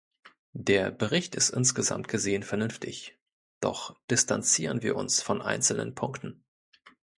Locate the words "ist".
1.35-1.51